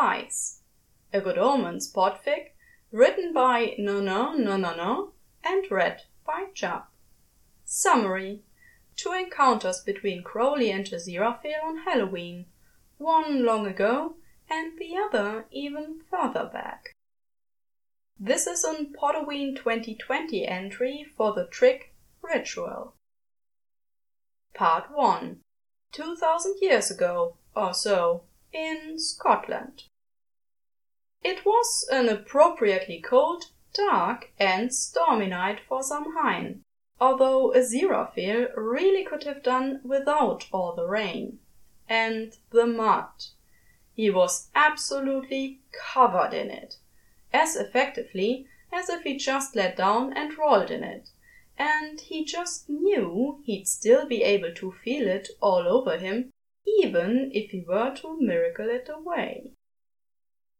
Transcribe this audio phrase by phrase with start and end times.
[0.00, 2.54] A good Omens podfic,
[2.90, 5.12] written by Nununununu
[5.44, 6.90] and read by Jupp.
[7.66, 8.42] Summary
[8.96, 12.46] Two encounters between Crowley and Aziraphale on Halloween,
[12.96, 14.16] one long ago
[14.48, 16.94] and the other even further back.
[18.18, 22.94] This is an Pod-O-Ween 2020 entry for the trick Ritual.
[24.54, 25.40] Part 1
[25.92, 29.84] 2000 years ago, or so, in Scotland.
[31.22, 36.64] It was an appropriately cold, dark, and stormy night for Samhain,
[36.98, 41.40] although Aziraphale really could have done without all the rain.
[41.88, 43.10] And the mud.
[43.94, 46.76] He was absolutely covered in it,
[47.34, 51.10] as effectively as if he just let down and rolled in it,
[51.58, 56.32] and he just knew he'd still be able to feel it all over him
[56.66, 59.52] even if he were to miracle it away.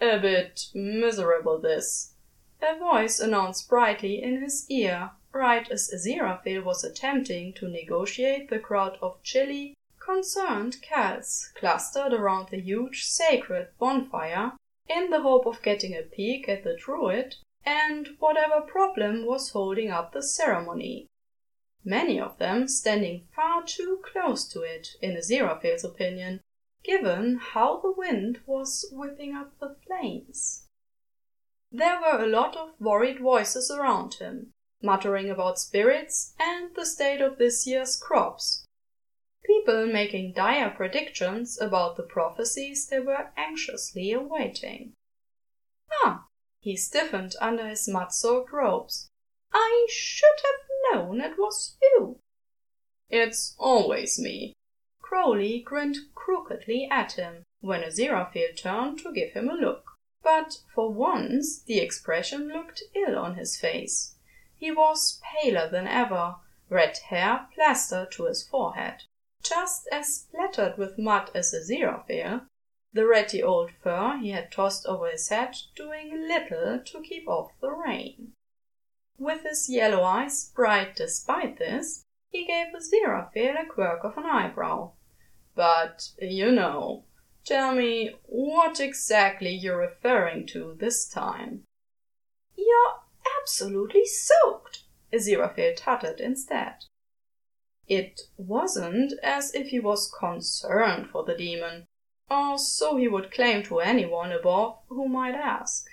[0.02, 2.14] A bit miserable this,
[2.62, 8.58] a voice announced brightly in his ear, right as Aziraphale was attempting to negotiate the
[8.58, 14.52] crowd of chilly, concerned cats clustered around the huge sacred bonfire
[14.88, 19.90] in the hope of getting a peek at the druid and whatever problem was holding
[19.90, 21.06] up the ceremony.
[21.84, 26.40] Many of them standing far too close to it, in Aziraphale's opinion,
[26.84, 30.66] given how the wind was whipping up the flames.
[31.72, 37.20] There were a lot of worried voices around him, muttering about spirits and the state
[37.20, 38.64] of this year's crops.
[39.44, 44.94] People making dire predictions about the prophecies they were anxiously awaiting.
[46.02, 46.26] Ah!
[46.60, 49.08] He stiffened under his mud soaked robes.
[49.52, 52.20] I should have known it was you.
[53.08, 54.54] It's always me.
[55.10, 59.98] Crowley grinned crookedly at him when Aziraphale turned to give him a look.
[60.22, 64.14] But for once the expression looked ill on his face.
[64.54, 66.36] He was paler than ever,
[66.68, 69.02] red hair plastered to his forehead.
[69.42, 72.46] Just as splattered with mud as Aziraphale,
[72.92, 77.50] the ratty old fur he had tossed over his head doing little to keep off
[77.60, 78.34] the rain.
[79.18, 84.92] With his yellow eyes bright despite this, he gave Aziraphale a quirk of an eyebrow.
[85.54, 87.04] But, you know,
[87.44, 91.64] tell me what exactly you're referring to this time.
[92.56, 93.00] You're
[93.40, 96.84] absolutely soaked, Aziraphale tutted instead.
[97.88, 101.86] It wasn't as if he was concerned for the demon,
[102.30, 105.90] or so he would claim to anyone above who might ask.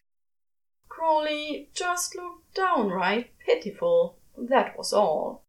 [0.88, 5.44] Crawley just looked downright pitiful, that was all.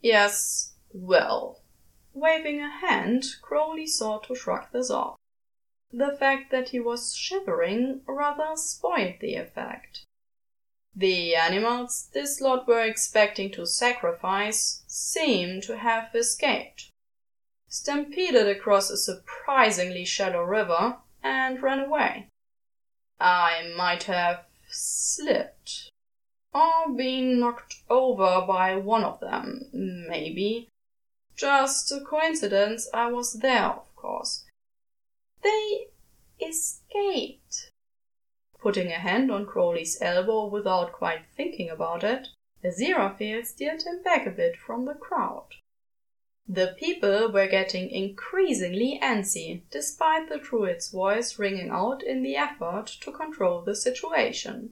[0.00, 1.62] Yes, well.
[2.16, 5.18] Waving a hand, Crowley sought to shrug this off.
[5.92, 10.02] The fact that he was shivering rather spoiled the effect.
[10.94, 16.90] The animals this lot were expecting to sacrifice seemed to have escaped,
[17.68, 22.28] stampeded across a surprisingly shallow river, and ran away.
[23.20, 25.90] I might have slipped,
[26.54, 30.70] or been knocked over by one of them, maybe.
[31.36, 34.44] Just a coincidence I was there, of course.
[35.42, 35.88] They
[36.40, 37.70] escaped.
[38.58, 42.28] Putting a hand on Crowley's elbow without quite thinking about it,
[42.64, 45.48] Aziraphale steered him back a bit from the crowd.
[46.48, 52.86] The people were getting increasingly antsy, despite the druid's voice ringing out in the effort
[53.02, 54.70] to control the situation.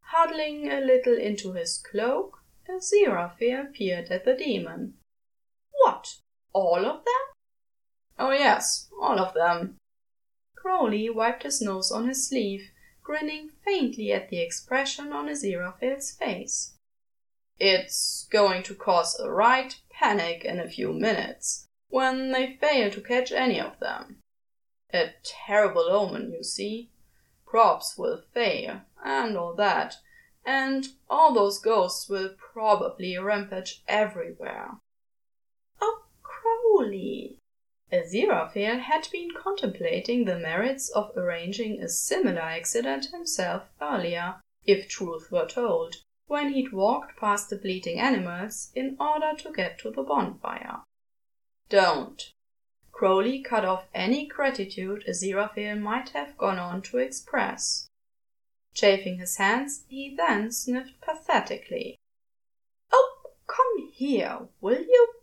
[0.00, 2.38] Huddling a little into his cloak,
[2.68, 4.94] Aziraphale peered at the demon.
[6.52, 7.22] All of them?
[8.18, 9.76] Oh, yes, all of them.
[10.54, 12.70] Crowley wiped his nose on his sleeve,
[13.02, 16.74] grinning faintly at the expression on Aziraphale's face.
[17.58, 23.00] It's going to cause a right panic in a few minutes when they fail to
[23.00, 24.18] catch any of them.
[24.94, 26.90] A terrible omen, you see.
[27.44, 29.96] Crops will fail, and all that,
[30.44, 34.78] and all those ghosts will probably rampage everywhere.
[35.80, 37.38] Oh, Crowley!
[37.92, 45.30] Aziraphale had been contemplating the merits of arranging a similar accident himself earlier, if truth
[45.30, 45.96] were told
[46.26, 50.82] when he'd walked past the bleating animals in order to get to the bonfire.
[51.68, 52.32] Don't.
[52.92, 57.88] Crowley cut off any gratitude Aziraphale might have gone on to express.
[58.72, 61.98] Chafing his hands, he then sniffed pathetically.
[62.90, 65.14] Oh, come here, will you?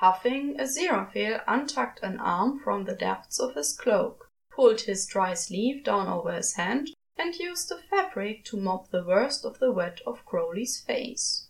[0.00, 5.82] Huffing, Aziraphale untucked an arm from the depths of his cloak, pulled his dry sleeve
[5.82, 10.00] down over his hand, and used the fabric to mop the worst of the wet
[10.06, 11.48] off Crowley's face.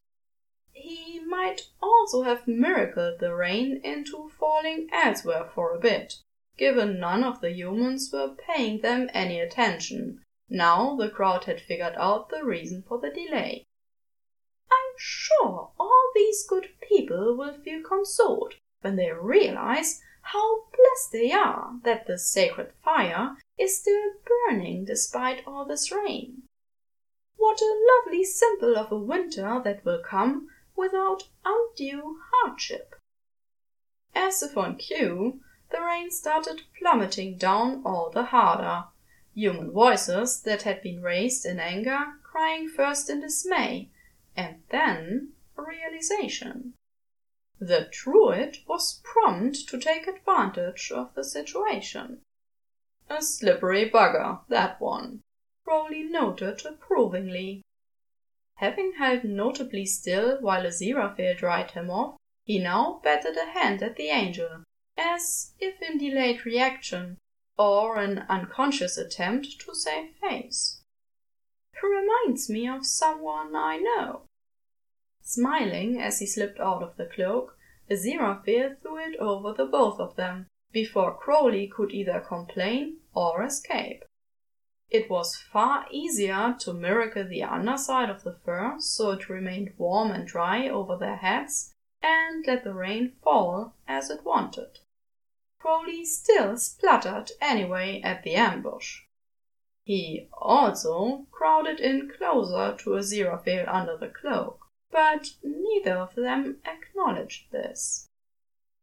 [0.73, 6.15] He might also have miracled the rain into falling elsewhere for a bit,
[6.57, 11.97] given none of the humans were paying them any attention, now the crowd had figured
[11.97, 13.67] out the reason for the delay.
[14.71, 21.33] I'm sure all these good people will feel consoled when they realize how blessed they
[21.33, 26.43] are that the sacred fire is still burning despite all this rain.
[27.37, 32.95] What a lovely symbol of a winter that will come without undue hardship.
[34.15, 35.41] As if on cue,
[35.71, 38.85] the rain started plummeting down all the harder,
[39.35, 43.89] human voices that had been raised in anger crying first in dismay,
[44.37, 46.75] and then realization.
[47.61, 52.23] The Druid was prompt to take advantage of the situation.
[53.11, 55.23] A slippery bugger, that one,
[55.65, 57.63] Crowley noted approvingly.
[58.57, 63.97] Having held notably still while Aziraphale dried him off, he now batted a hand at
[63.97, 64.65] the angel,
[64.97, 67.19] as if in delayed reaction,
[67.59, 70.81] or an unconscious attempt to save face.
[71.83, 74.28] Reminds me of someone I know.
[75.31, 77.59] Smiling as he slipped out of the cloak,
[77.91, 84.07] Aziraphale threw it over the both of them, before Crowley could either complain or escape.
[84.89, 90.13] It was far easier to miracle the underside of the fur so it remained warm
[90.13, 94.79] and dry over their heads and let the rain fall as it wanted.
[95.59, 99.03] Crowley still spluttered anyway at the ambush.
[99.83, 107.51] He also crowded in closer to Aziraphale under the cloak, but neither of them acknowledged
[107.51, 108.09] this.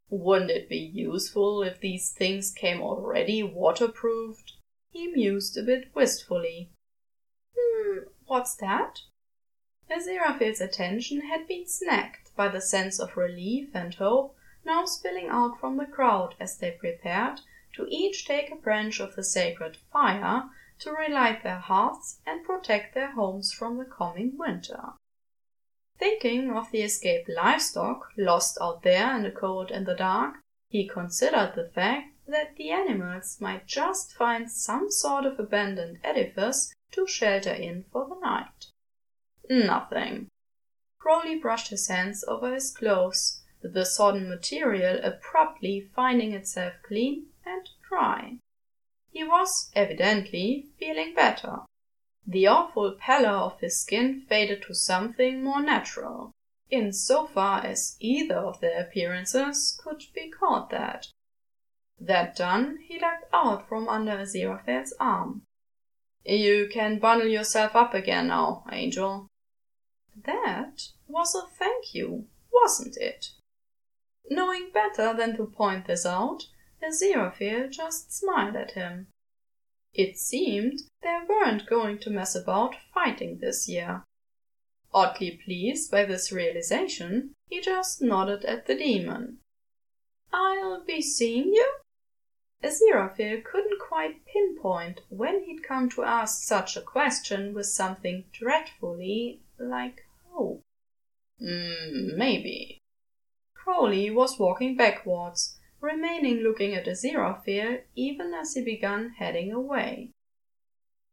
[0.09, 4.53] Wouldn't it be useful if these things came already waterproofed?
[4.91, 6.69] He mused a bit wistfully.
[7.57, 9.01] Hmm, what's that?
[9.89, 15.59] Aziraphale's attention had been snagged by the sense of relief and hope now spilling out
[15.59, 17.41] from the crowd as they prepared
[17.73, 20.49] to each take a branch of the sacred fire
[20.79, 24.93] to relight their hearths and protect their homes from the coming winter.
[25.97, 30.35] Thinking of the escaped livestock lost out there in the cold and the dark,
[30.69, 36.73] he considered the fact that the animals might just find some sort of abandoned edifice
[36.91, 38.67] to shelter in for the night.
[39.49, 40.27] Nothing.
[40.99, 47.69] Crowley brushed his hands over his clothes, the sodden material abruptly finding itself clean and
[47.87, 48.37] dry.
[49.11, 51.59] He was, evidently, feeling better.
[52.27, 56.31] The awful pallor of his skin faded to something more natural,
[56.69, 61.07] in so far as either of their appearances could be called that.
[61.99, 65.43] That done, he leapt out from under Aziraphale's arm.
[66.25, 69.27] You can bundle yourself up again now, Angel.
[70.25, 73.33] That was a thank you, wasn't it?
[74.29, 76.47] Knowing better than to point this out,
[76.81, 79.07] Aziraphale just smiled at him.
[79.95, 84.03] It seemed they weren't going to mess about fighting this year.
[84.93, 89.39] Oddly pleased by this realization, he just nodded at the demon.
[90.33, 91.77] I'll be seeing you?
[92.61, 99.39] Aziraphale couldn't quite pinpoint when he'd come to ask such a question with something dreadfully
[99.57, 100.61] like hope.
[101.41, 102.79] Mm, maybe.
[103.53, 110.11] Crowley was walking backwards, remaining looking at Aziraphale even as he began heading away.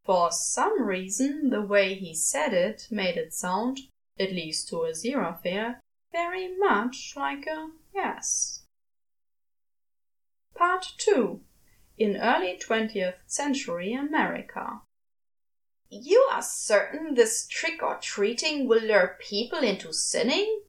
[0.04, 3.80] For some reason, the way he said it made it sound,
[4.18, 5.76] at least to Aziraphale,
[6.10, 8.64] very much like a yes.
[10.54, 11.40] Part 2
[11.98, 14.82] In Early 20th Century America
[15.88, 20.62] You are certain this trick or treating will lure people into sinning?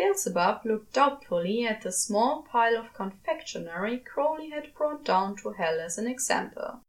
[0.00, 5.78] Beelzebub looked doubtfully at the small pile of confectionery Crowley had brought down to hell
[5.78, 6.80] as an example.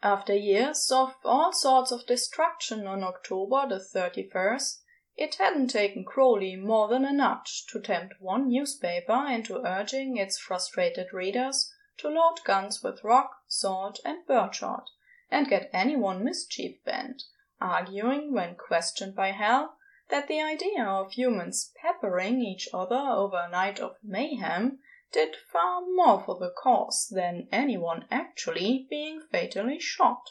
[0.00, 4.78] After years of all sorts of destruction on October the 31st,
[5.16, 10.38] it hadn't taken Crowley more than a nudge to tempt one newspaper into urging its
[10.38, 14.90] frustrated readers to load guns with rock, salt, and birdshot,
[15.32, 17.24] and get anyone mischief bent,
[17.60, 19.75] arguing, when questioned by Hell,
[20.08, 24.78] that the idea of humans peppering each other over a night of mayhem
[25.12, 30.30] did far more for the cause than anyone actually being fatally shot.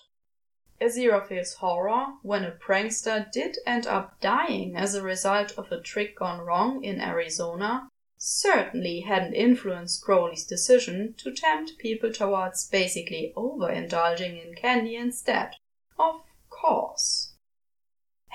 [0.81, 6.17] Aziraphale's horror when a prankster did end up dying as a result of a trick
[6.17, 14.43] gone wrong in Arizona certainly hadn't influenced Crowley's decision to tempt people towards basically overindulging
[14.43, 15.51] in candy instead.
[15.97, 17.34] Of course.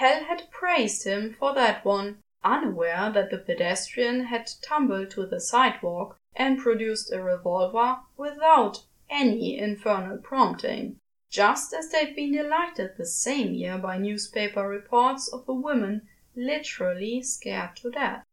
[0.00, 5.38] Hell had praised him for that one, unaware that the pedestrian had tumbled to the
[5.38, 13.04] sidewalk and produced a revolver without any infernal prompting, just as they'd been delighted the
[13.04, 18.24] same year by newspaper reports of a woman literally scared to death.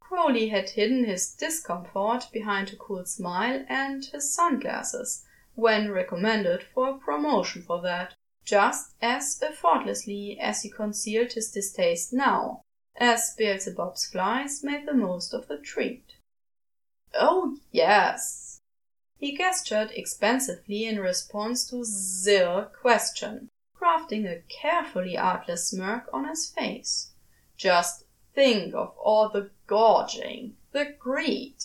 [0.00, 5.24] Crowley had hidden his discomfort behind a cool smile and his sunglasses
[5.54, 12.12] when recommended for a promotion for that, just as effortlessly as he concealed his distaste
[12.12, 12.62] now,
[12.96, 16.14] as Beelzebub's flies made the most of the treat.
[17.14, 18.60] Oh, yes.
[19.18, 21.84] He gestured expansively in response to
[22.24, 23.48] their question,
[23.80, 27.12] crafting a carefully artless smirk on his face.
[27.56, 31.56] Just think of all the gorging, the greed,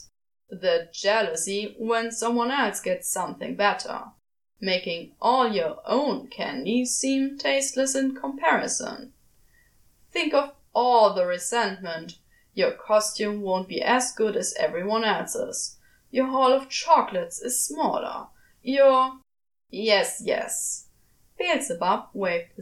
[0.49, 4.11] the jealousy when someone else gets something better,
[4.59, 9.13] making all your own candy seem tasteless in comparison.
[10.11, 12.17] Think of all the resentment.
[12.53, 15.77] Your costume won't be as good as everyone else's.
[16.09, 18.27] Your haul of chocolates is smaller.
[18.61, 19.19] Your.
[19.69, 20.87] Yes, yes.
[21.37, 22.53] Beelzebub waved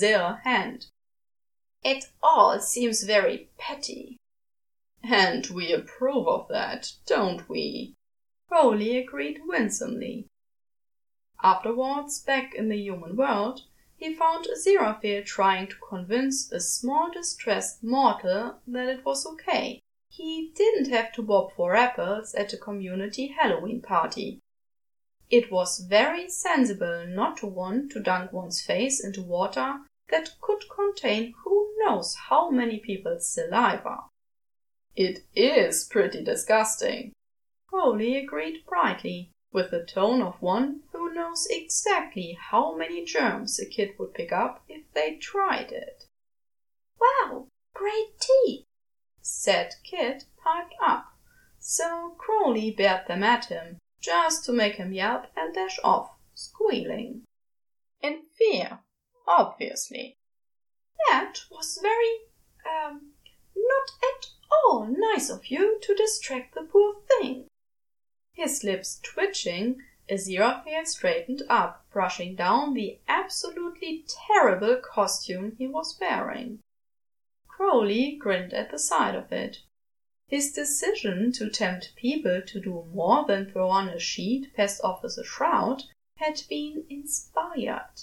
[0.00, 0.86] their hand.
[1.84, 4.16] It all seems very petty.
[5.04, 7.94] And we approve of that, don't we?
[8.48, 10.26] Crowley agreed winsomely.
[11.42, 13.62] Afterwards, back in the human world,
[13.96, 19.80] he found Aziraphale trying to convince a small distressed mortal that it was okay.
[20.08, 24.40] He didn't have to bob for apples at a community Halloween party.
[25.28, 30.62] It was very sensible not to want to dunk one's face into water that could
[30.68, 34.04] contain who knows how many people's saliva.
[34.94, 37.12] It is pretty disgusting.
[37.68, 43.66] Crowley agreed brightly, with the tone of one who knows exactly how many germs a
[43.66, 46.04] kid would pick up if they tried it.
[47.00, 48.66] Wow, great tea,
[49.20, 51.06] said Kit, piped up.
[51.58, 57.24] So Crowley bared them at him, just to make him yelp and dash off, squealing.
[58.00, 58.80] In fear
[59.26, 60.16] obviously.
[61.08, 62.20] That was very,
[62.64, 63.12] um,
[63.56, 67.48] not at all nice of you to distract the poor thing.
[68.32, 76.60] His lips twitching, Aziraphale straightened up, brushing down the absolutely terrible costume he was wearing.
[77.48, 79.62] Crowley grinned at the sight of it.
[80.28, 85.04] His decision to tempt people to do more than throw on a sheet passed off
[85.04, 85.84] as a shroud
[86.16, 88.00] had been inspired.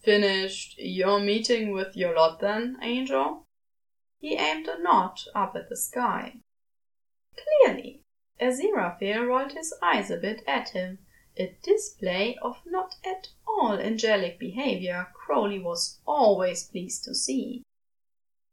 [0.00, 3.42] Finished your meeting with your lot then, Angel?
[4.20, 6.36] He aimed a nod up at the sky.
[7.36, 8.03] Clearly,
[8.40, 10.98] Aziraphale rolled his eyes a bit at him,
[11.36, 17.62] a display of not at all angelic behavior Crowley was always pleased to see.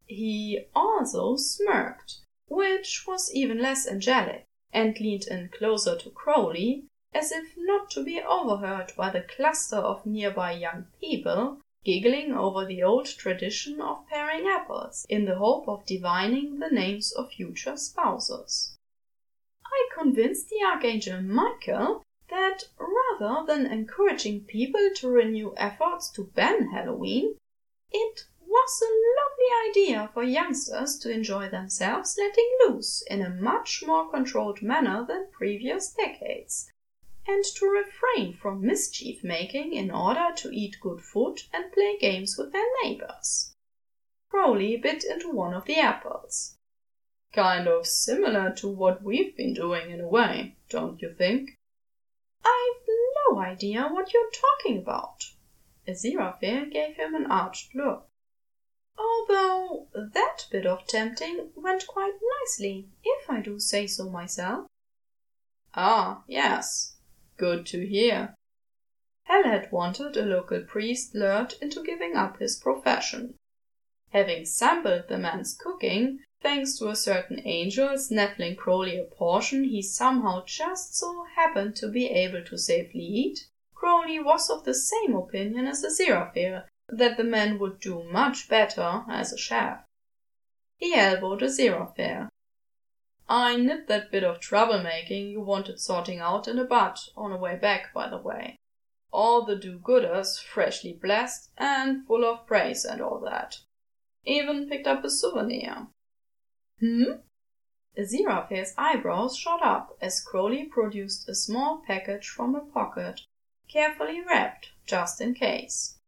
[0.05, 7.31] He also smirked, which was even less angelic, and leaned in closer to Crowley, as
[7.31, 12.83] if not to be overheard by the cluster of nearby young people giggling over the
[12.83, 18.77] old tradition of paring apples in the hope of divining the names of future spouses.
[19.74, 26.72] I convinced the Archangel Michael that rather than encouraging people to renew efforts to ban
[26.72, 27.38] Halloween,
[27.92, 33.84] it was a lovely idea for youngsters to enjoy themselves letting loose in a much
[33.86, 36.72] more controlled manner than previous decades
[37.28, 42.36] and to refrain from mischief making in order to eat good food and play games
[42.38, 43.54] with their neighbors.
[44.30, 46.58] Crowley bit into one of the apples.
[47.33, 51.57] Kind of similar to what we've been doing in a way, don't you think?
[52.43, 52.88] I've
[53.29, 55.31] no idea what you're talking about.
[55.88, 58.07] Aziraphale gave him an arched look.
[58.97, 64.67] Although that bit of tempting went quite nicely, if I do say so myself.
[65.73, 66.97] Ah, yes,
[67.41, 68.35] Good to hear.
[69.23, 73.33] Hell had wanted a local priest lured into giving up his profession.
[74.09, 79.81] Having sampled the man's cooking, thanks to a certain angel snaffling Crowley a portion he
[79.81, 85.15] somehow just so happened to be able to safely eat, Crowley was of the same
[85.15, 89.83] opinion as the Aziraphale that the man would do much better as a chef.
[90.77, 92.29] He elbowed Aziraphale.
[93.29, 97.31] I nipped that bit of trouble making you wanted sorting out in the bud on
[97.31, 98.57] the way back, by the way.
[99.12, 103.60] All the do-gooders freshly blessed and full of praise and all that.
[104.25, 105.88] Even picked up a souvenir.
[106.81, 107.21] Hmm?
[107.95, 113.21] Aziraphale's eyebrows shot up as Crowley produced a small package from a pocket,
[113.67, 116.00] carefully wrapped, just in case.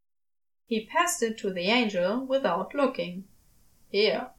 [0.66, 3.28] He passed it to the angel without looking.
[3.90, 4.32] Here.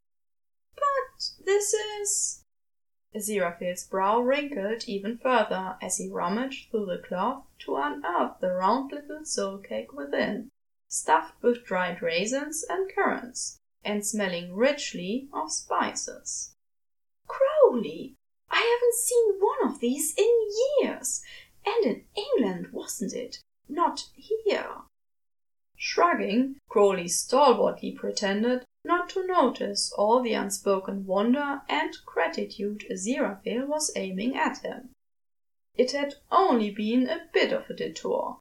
[0.75, 2.43] But this is.
[3.15, 8.91] Aziraphale's brow wrinkled even further as he rummaged through the cloth to unearth the round
[8.91, 10.51] little soul cake within,
[10.89, 16.55] stuffed with dried raisins and currants, and smelling richly of spices.
[17.27, 18.15] Crowley,
[18.51, 20.49] I haven't seen one of these in
[20.81, 21.23] years.
[21.67, 23.41] And in England, wasn't it?
[23.69, 24.83] Not here.
[25.77, 33.91] Shrugging, Crowley stalwartly pretended not to notice all the unspoken wonder and gratitude Aziraphale was
[33.97, 34.91] aiming at him.
[35.75, 38.39] It had only been a bit of a detour.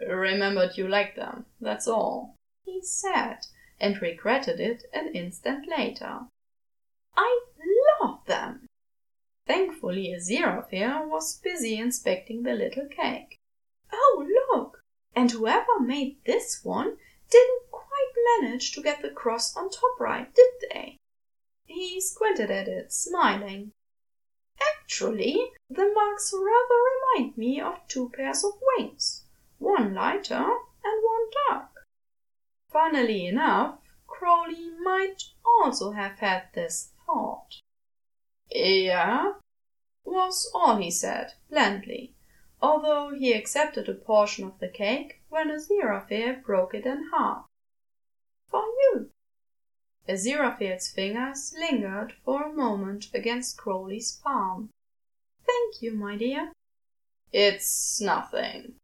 [0.00, 3.46] Remembered you liked them, that's all, he said,
[3.82, 6.20] and regretted it an instant later.
[7.16, 7.40] I
[8.00, 8.66] love them.
[9.44, 13.40] Thankfully Aziraphale was busy inspecting the little cake.
[13.92, 14.80] Oh, look!
[15.16, 16.96] And whoever made this one
[17.28, 20.96] didn't quite manage to get the cross on top right, did they?
[21.66, 23.72] He squinted at it, smiling.
[24.74, 26.78] Actually, the marks rather
[27.18, 29.24] remind me of two pairs of wings,
[29.58, 30.46] one lighter
[30.84, 31.71] and one dark.
[32.72, 37.60] Funnily enough, Crowley might also have had this thought.
[38.50, 39.34] Yeah,
[40.04, 42.14] was all he said, blandly,
[42.60, 47.46] although he accepted a portion of the cake when Aziraphale broke it in half.
[48.46, 49.10] For you.
[50.08, 54.70] Aziraphale's fingers lingered for a moment against Crowley's palm.
[55.46, 56.52] Thank you, my dear.
[57.32, 58.74] It's nothing.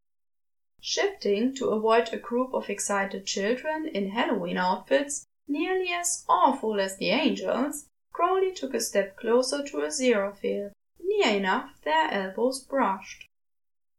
[0.80, 6.96] Shifting to avoid a group of excited children in Halloween outfits nearly as awful as
[6.96, 13.26] the angels, Crowley took a step closer to a Aziraphale, near enough their elbows brushed.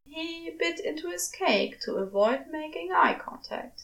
[0.05, 3.83] He bit into his cake to avoid making eye contact.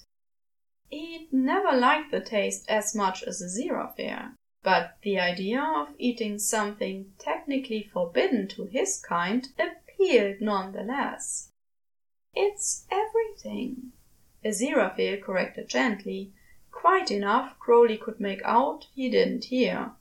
[0.89, 7.13] He'd never liked the taste as much as Aziraphale, but the idea of eating something
[7.19, 11.51] technically forbidden to his kind appealed nonetheless.
[12.35, 13.93] It's everything,
[14.43, 16.33] Aziraphale corrected gently,
[16.69, 19.93] quite enough Crowley could make out he didn't hear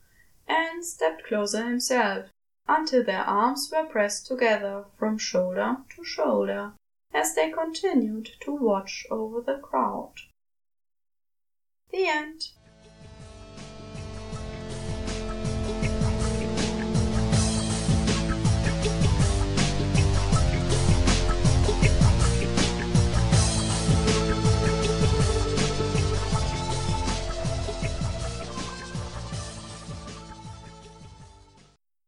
[0.49, 2.31] and stepped closer himself,
[2.67, 6.73] until their arms were pressed together from shoulder to shoulder,
[7.13, 10.15] as they continued to watch over the crowd.
[11.91, 12.49] The end.